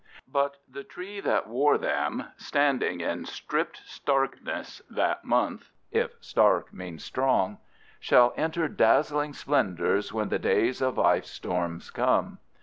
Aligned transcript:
But 0.31 0.57
the 0.67 0.83
tree 0.83 1.19
that 1.19 1.45
wore 1.45 1.77
them, 1.77 2.23
standing 2.35 3.01
in 3.01 3.23
stripped 3.25 3.83
starkness 3.87 4.81
that 4.89 5.23
month—if 5.23 6.15
stark 6.19 6.73
means 6.73 7.03
strong—shall 7.03 8.33
enter 8.35 8.67
dazzling 8.67 9.33
splendors 9.33 10.11
when 10.11 10.29
the 10.29 10.39
days 10.39 10.81
of 10.81 10.97
ice 10.97 11.29
storms 11.29 11.91
come. 11.91 12.39